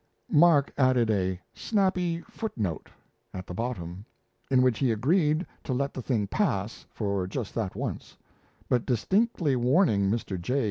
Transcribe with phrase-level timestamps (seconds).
[0.31, 2.89] Mark added a "snappy foot note"
[3.35, 4.03] at the bottom,
[4.49, 8.17] in which he agreed to let the thing pass, for just that once;
[8.67, 10.41] but distinctly warning Mr.
[10.41, 10.59] J.